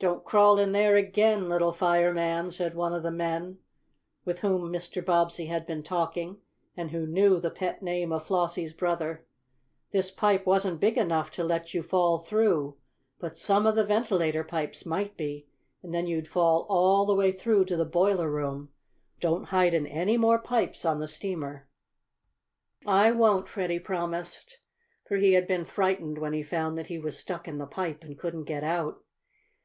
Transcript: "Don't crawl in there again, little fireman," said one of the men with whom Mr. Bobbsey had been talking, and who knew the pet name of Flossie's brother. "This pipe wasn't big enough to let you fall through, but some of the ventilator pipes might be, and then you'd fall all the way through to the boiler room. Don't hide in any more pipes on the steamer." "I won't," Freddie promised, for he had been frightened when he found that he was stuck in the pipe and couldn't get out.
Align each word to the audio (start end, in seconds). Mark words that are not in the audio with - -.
"Don't 0.00 0.24
crawl 0.24 0.60
in 0.60 0.70
there 0.70 0.94
again, 0.94 1.48
little 1.48 1.72
fireman," 1.72 2.52
said 2.52 2.76
one 2.76 2.94
of 2.94 3.02
the 3.02 3.10
men 3.10 3.58
with 4.24 4.38
whom 4.38 4.70
Mr. 4.72 5.04
Bobbsey 5.04 5.46
had 5.46 5.66
been 5.66 5.82
talking, 5.82 6.36
and 6.76 6.92
who 6.92 7.04
knew 7.04 7.40
the 7.40 7.50
pet 7.50 7.82
name 7.82 8.12
of 8.12 8.24
Flossie's 8.24 8.72
brother. 8.72 9.26
"This 9.90 10.12
pipe 10.12 10.46
wasn't 10.46 10.78
big 10.78 10.96
enough 10.96 11.32
to 11.32 11.42
let 11.42 11.74
you 11.74 11.82
fall 11.82 12.20
through, 12.20 12.76
but 13.18 13.36
some 13.36 13.66
of 13.66 13.74
the 13.74 13.82
ventilator 13.82 14.44
pipes 14.44 14.86
might 14.86 15.16
be, 15.16 15.48
and 15.82 15.92
then 15.92 16.06
you'd 16.06 16.28
fall 16.28 16.64
all 16.68 17.04
the 17.04 17.16
way 17.16 17.32
through 17.32 17.64
to 17.64 17.76
the 17.76 17.84
boiler 17.84 18.30
room. 18.30 18.68
Don't 19.18 19.46
hide 19.46 19.74
in 19.74 19.84
any 19.84 20.16
more 20.16 20.38
pipes 20.38 20.84
on 20.84 21.00
the 21.00 21.08
steamer." 21.08 21.66
"I 22.86 23.10
won't," 23.10 23.48
Freddie 23.48 23.80
promised, 23.80 24.60
for 25.08 25.16
he 25.16 25.32
had 25.32 25.48
been 25.48 25.64
frightened 25.64 26.18
when 26.18 26.34
he 26.34 26.44
found 26.44 26.78
that 26.78 26.86
he 26.86 27.00
was 27.00 27.18
stuck 27.18 27.48
in 27.48 27.58
the 27.58 27.66
pipe 27.66 28.04
and 28.04 28.16
couldn't 28.16 28.44
get 28.44 28.62
out. 28.62 29.02